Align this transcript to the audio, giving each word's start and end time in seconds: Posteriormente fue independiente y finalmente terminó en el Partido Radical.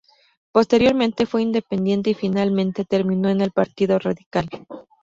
Posteriormente 0.51 1.27
fue 1.27 1.43
independiente 1.43 2.09
y 2.09 2.13
finalmente 2.15 2.85
terminó 2.85 3.29
en 3.29 3.39
el 3.39 3.51
Partido 3.51 3.99
Radical. 3.99 4.49